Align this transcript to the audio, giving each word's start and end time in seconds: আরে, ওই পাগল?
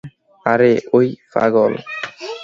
আরে, 0.45 0.71
ওই 0.97 1.07
পাগল? 1.33 1.71